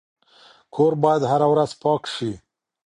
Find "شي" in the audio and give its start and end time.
2.13-2.31